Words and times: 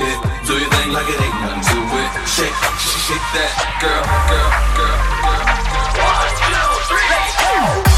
it. 0.00 0.18
Do 0.46 0.54
your 0.58 0.70
thing 0.70 0.92
like 0.92 1.08
it 1.08 1.20
ain't 1.20 1.40
nothing 1.40 1.62
to 1.70 1.78
it. 2.00 2.10
Shake, 2.28 2.56
shake, 2.80 3.02
shake 3.06 3.26
that, 3.34 3.52
girl, 3.80 4.02
girl, 4.30 4.50
girl, 4.76 4.96
girl. 5.24 5.44
girl. 7.84 7.89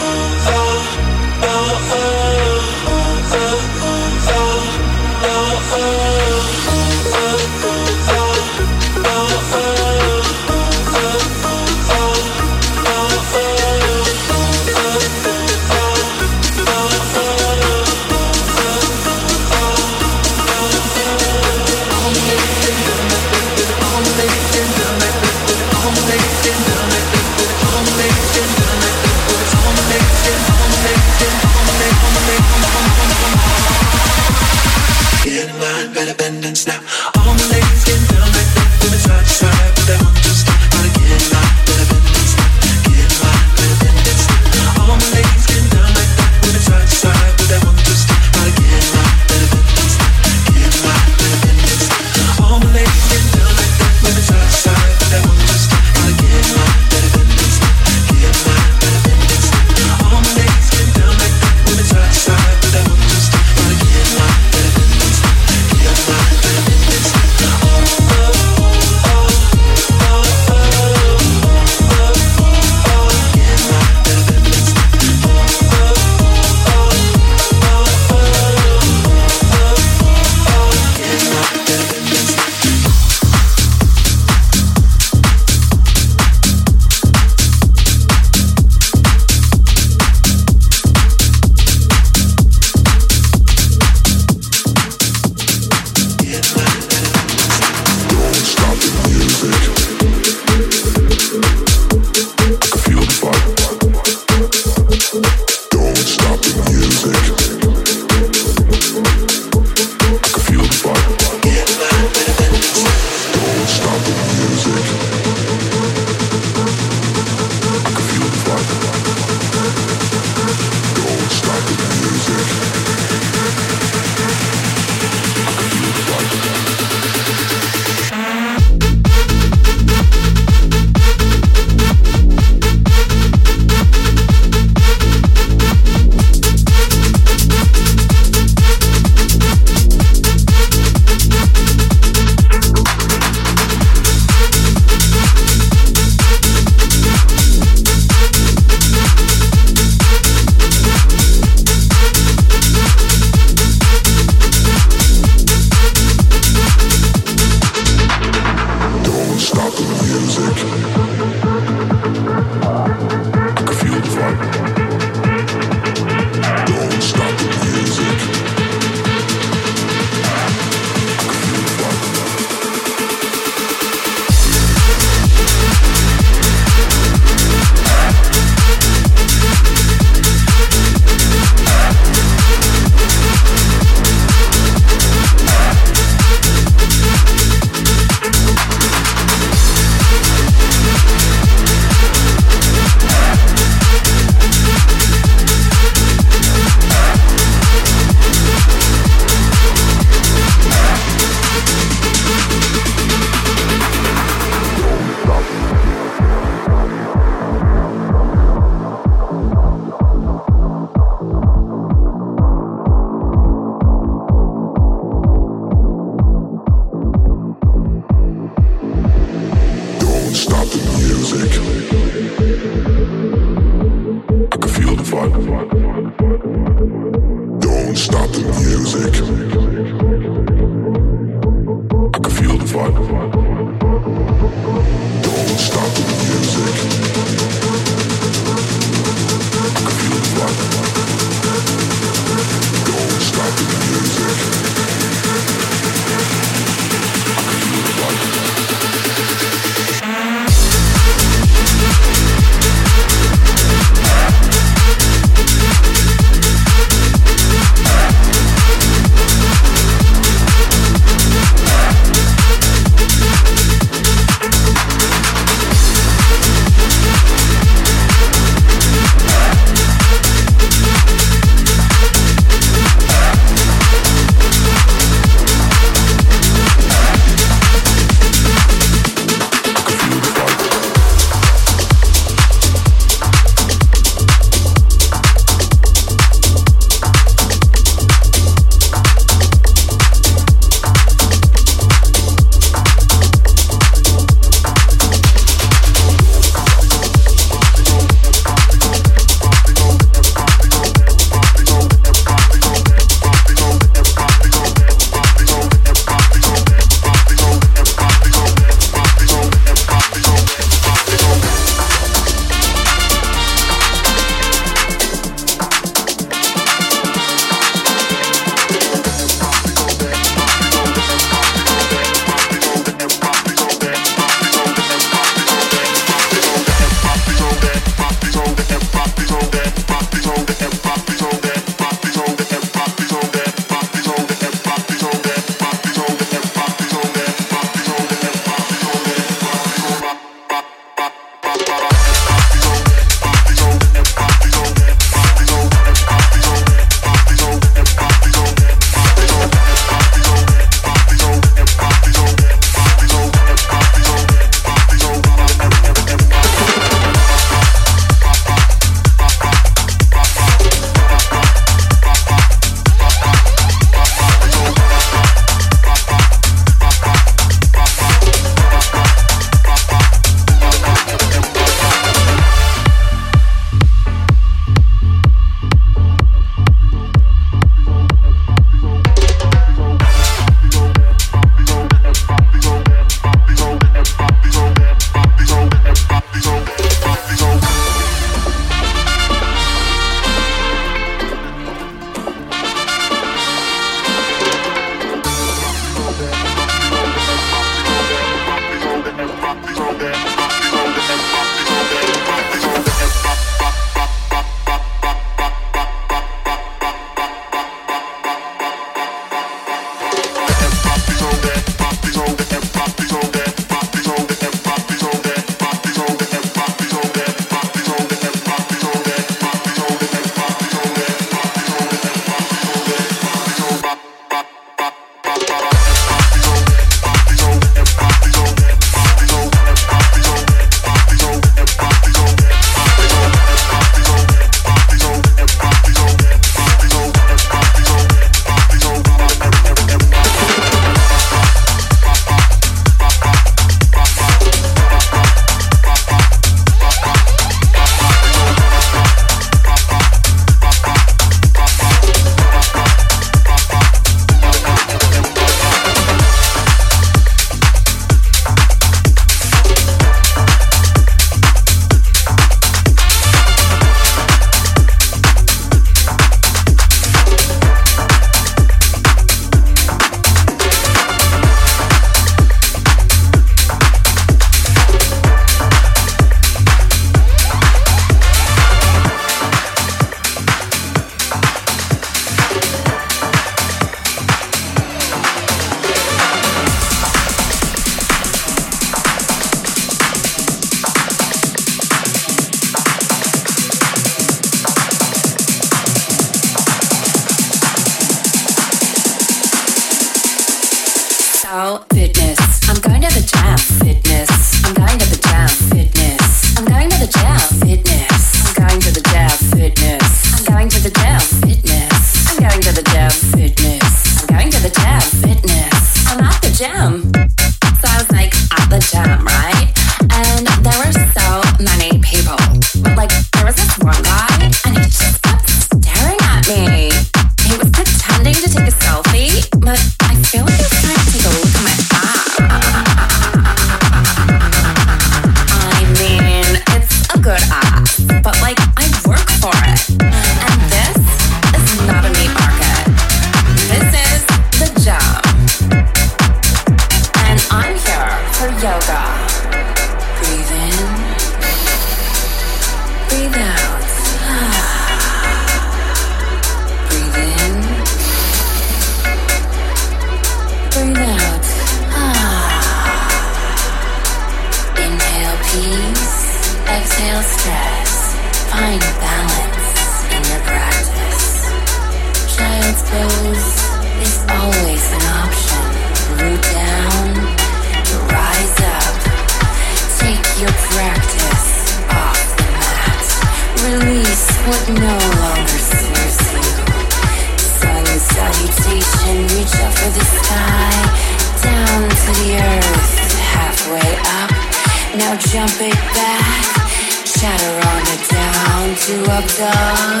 jump 595.34 595.50
it 595.60 595.74
back. 595.74 596.70
Shatter 597.04 597.54
on 597.66 597.82
it 597.94 598.02
down 598.08 598.76
to 598.84 598.94
up 599.10 599.26
dog, 599.34 600.00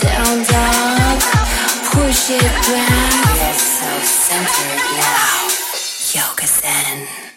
down 0.00 0.36
dog. 0.48 1.20
Push 1.92 2.30
it 2.30 2.52
back. 2.72 3.34
Get 3.36 3.54
self-centered 3.54 4.80
now. 4.96 5.44
Yoga 6.14 6.46
Zen. 6.46 7.29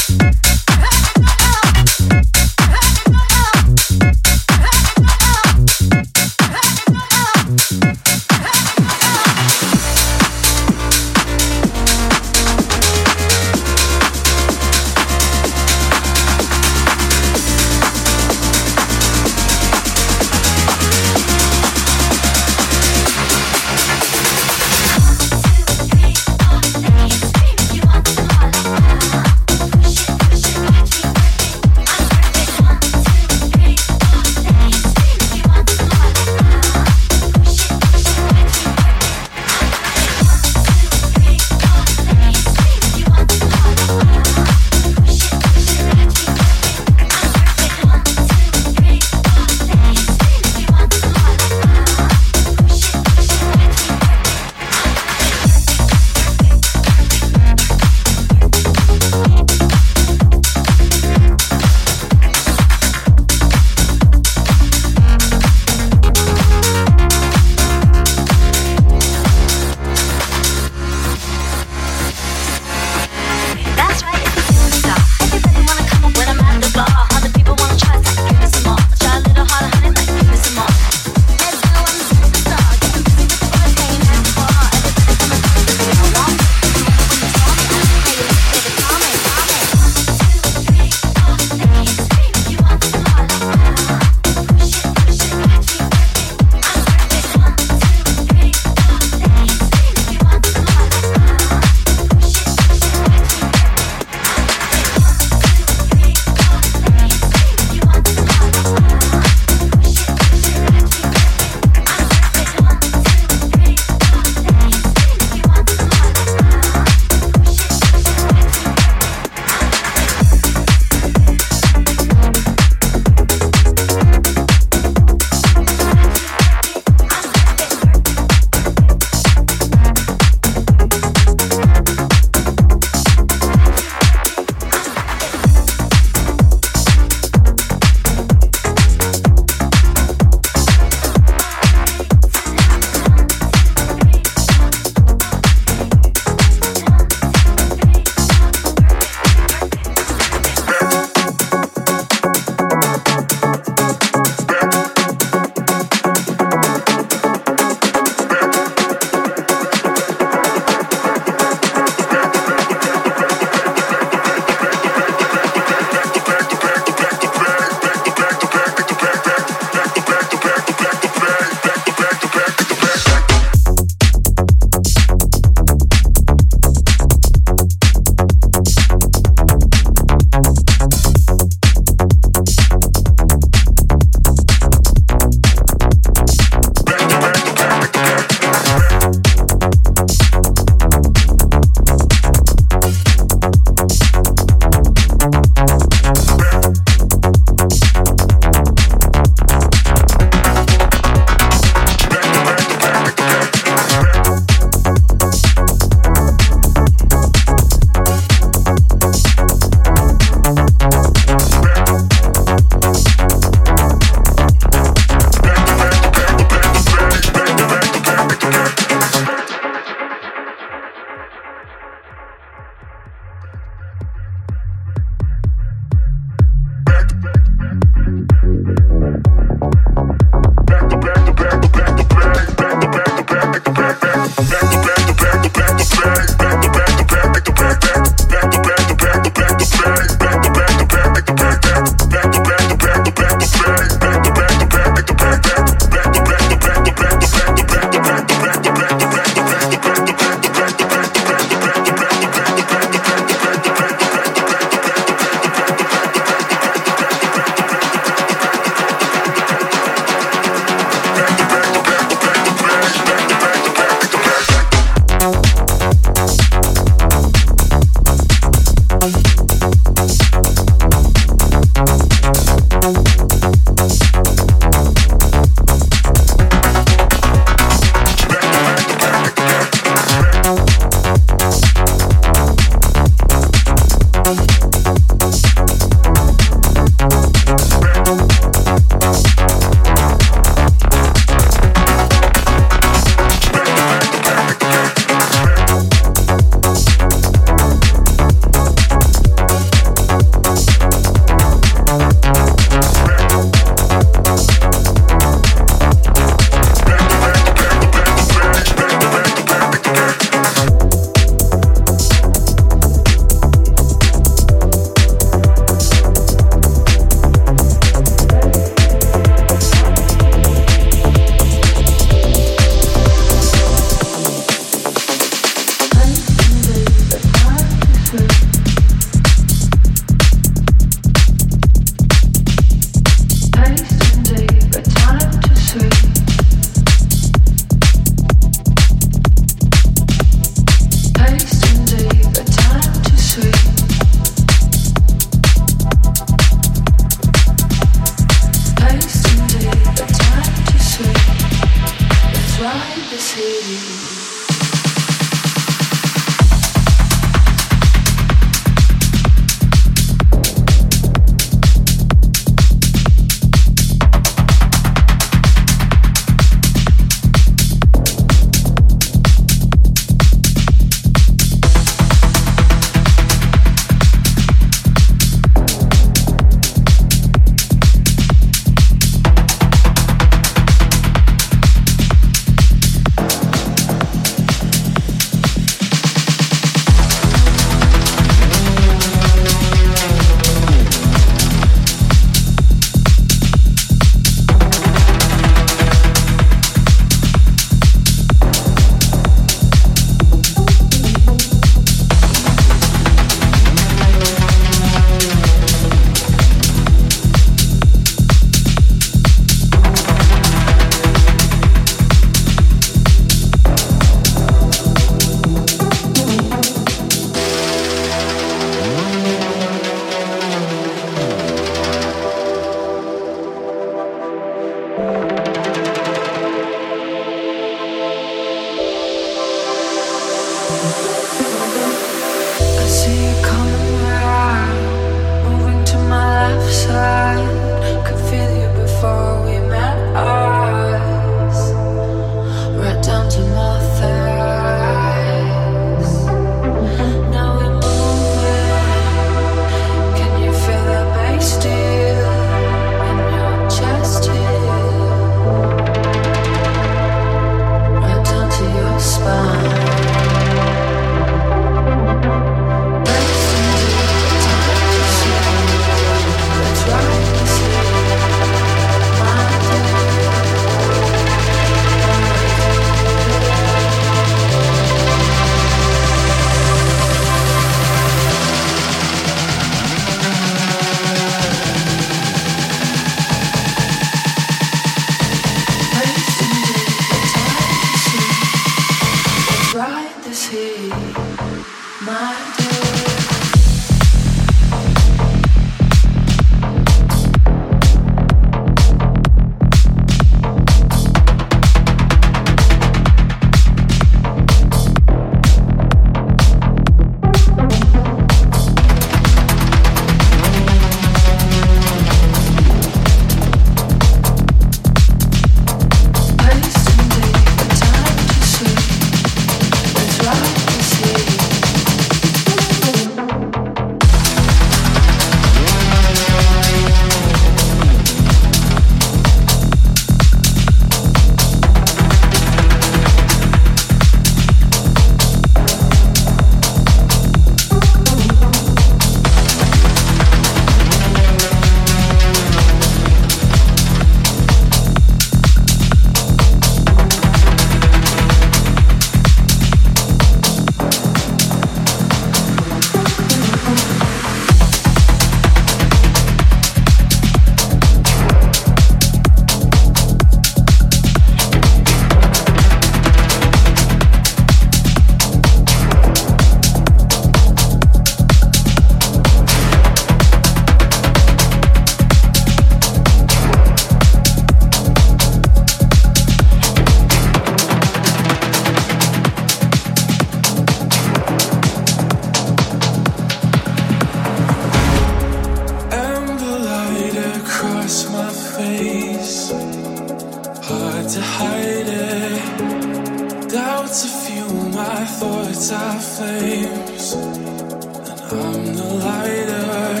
Hard 590.68 591.08
to 591.08 591.20
hide 591.20 591.88
it. 591.88 593.48
Doubts 593.48 594.04
of 594.04 594.34
you, 594.34 594.46
my 594.70 595.04
thoughts 595.06 595.72
are 595.72 596.00
flames. 596.00 597.14
And 597.14 598.20
I'm 598.42 598.74
the 598.74 598.88
lighter. 599.04 600.00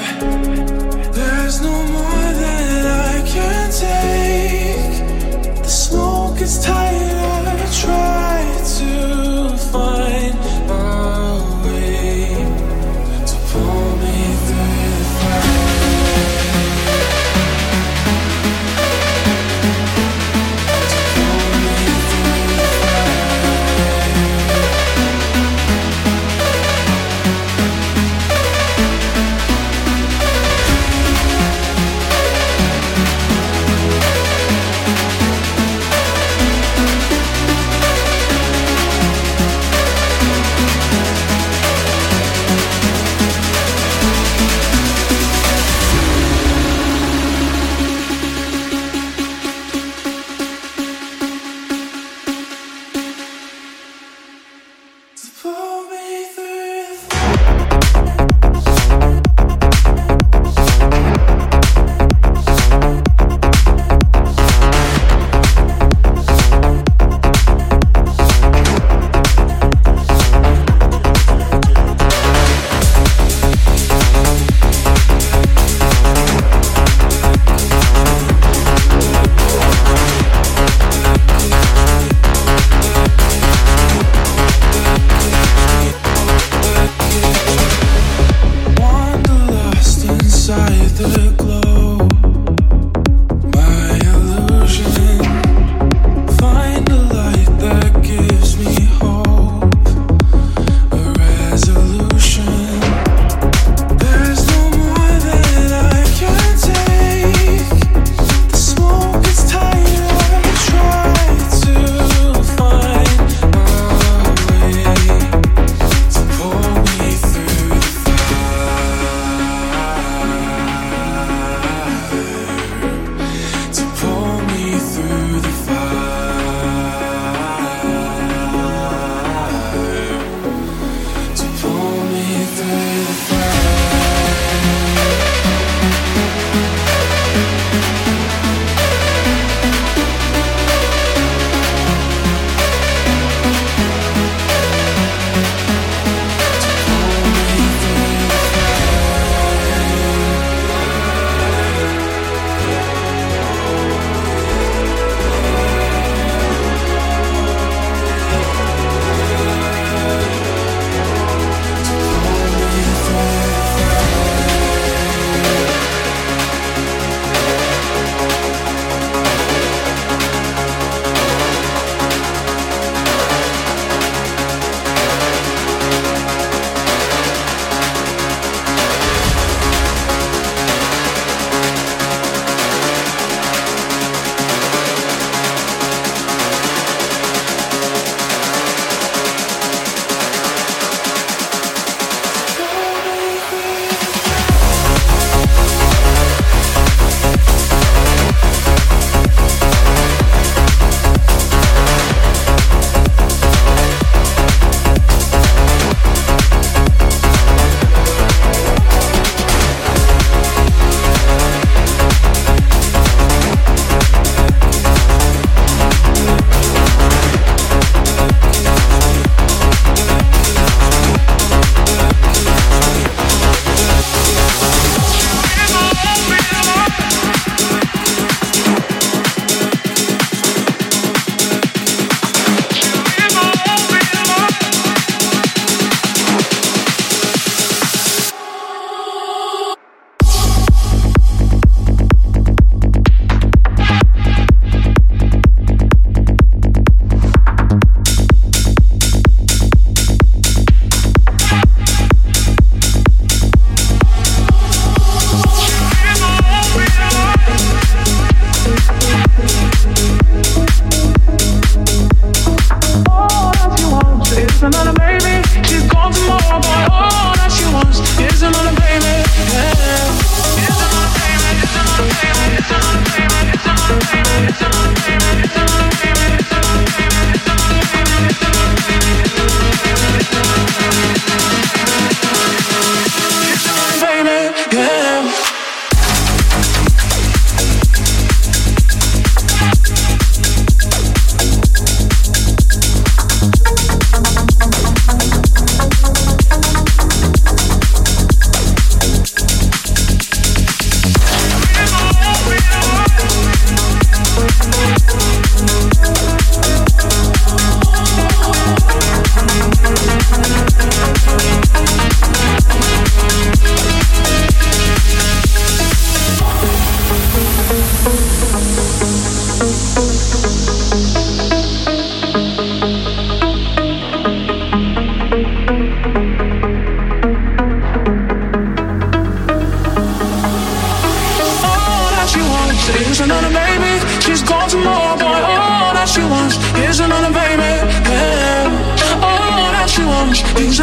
There's 1.12 1.60
no 1.62 1.72
more. 1.92 2.13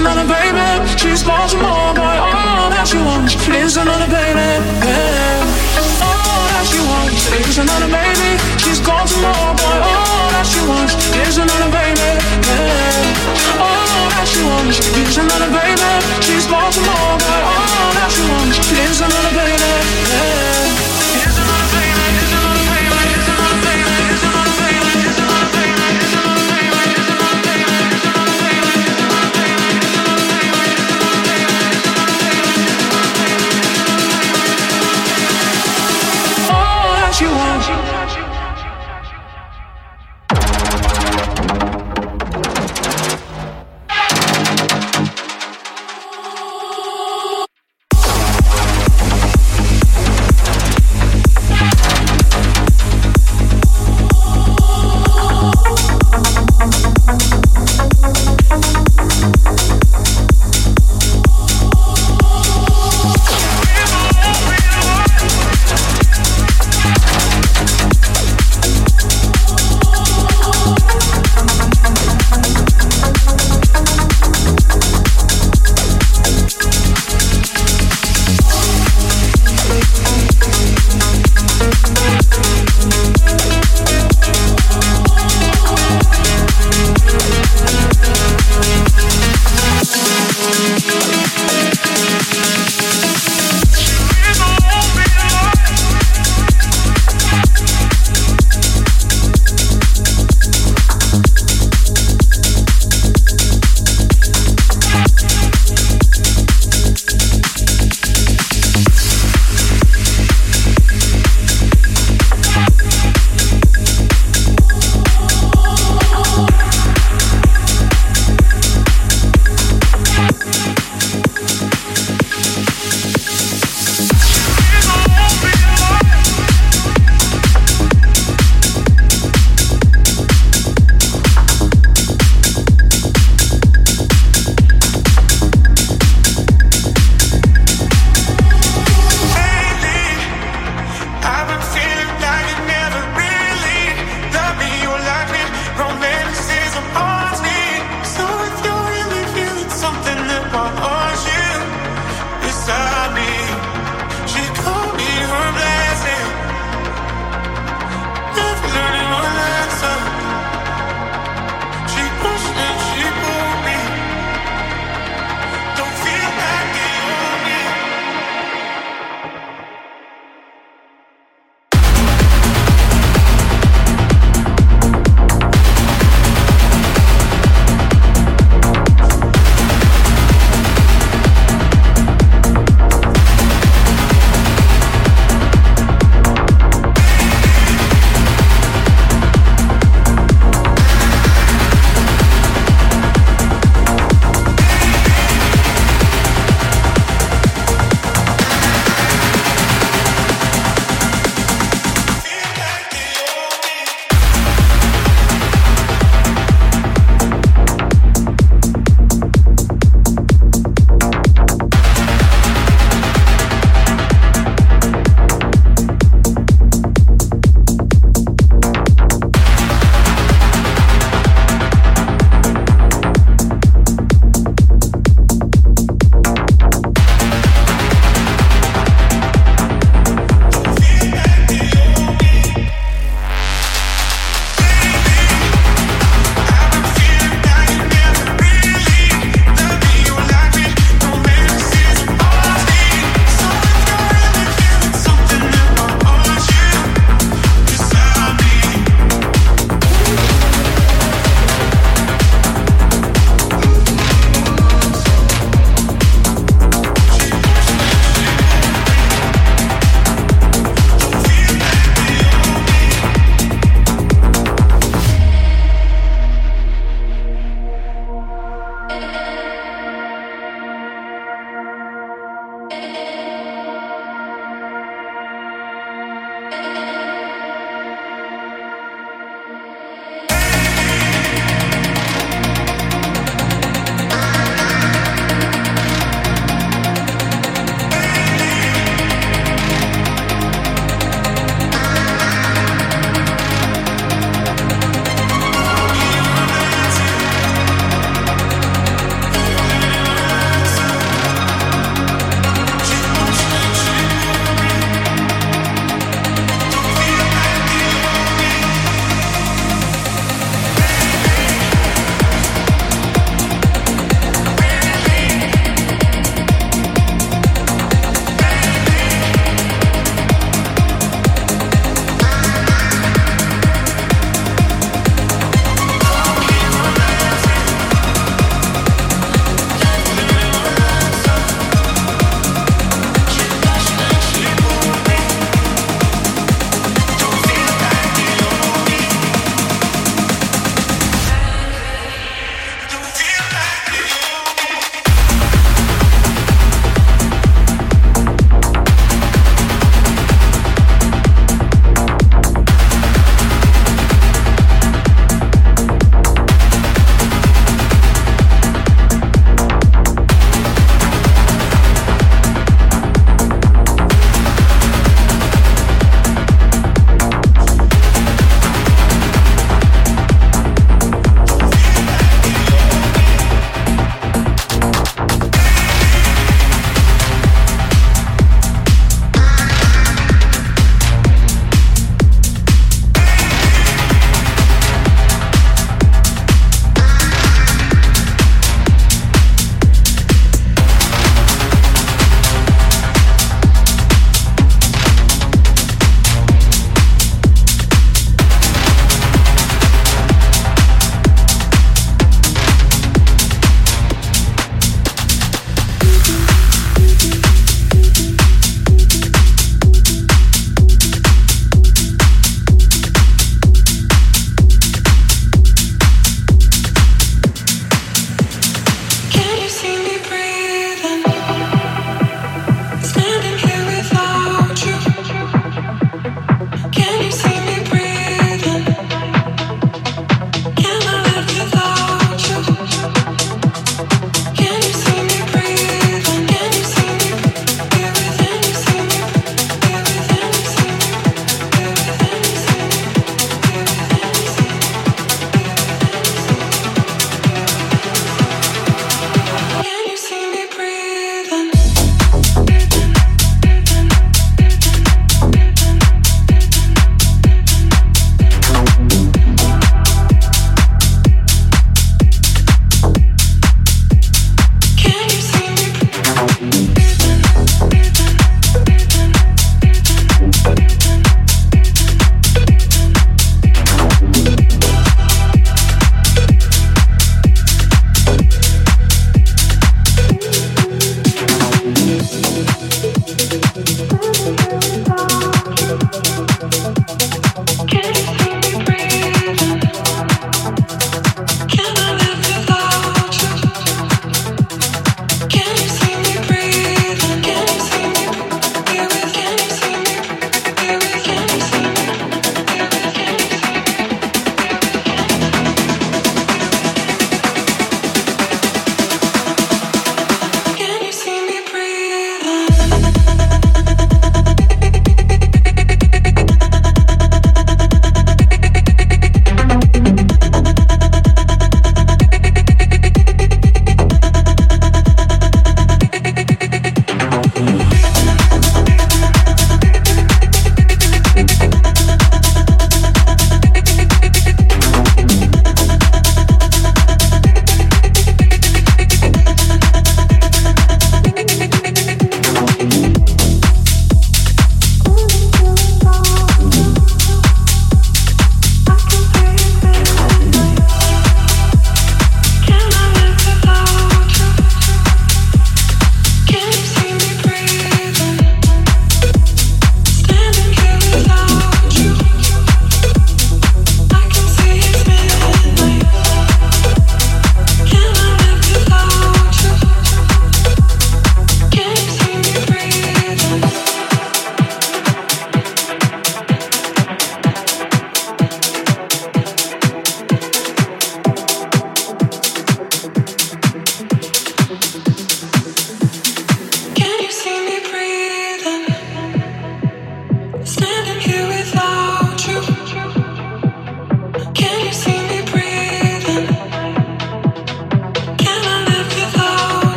matter, 0.00 0.26
baby. 0.28 0.67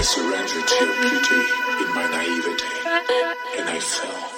I 0.00 0.02
surrendered 0.02 0.66
to 0.66 0.74
your 0.82 0.94
beauty 1.02 1.40
in 1.84 1.88
my 1.94 2.08
naivety, 2.08 2.64
and 3.58 3.68
I 3.68 3.80
fell. 3.80 4.30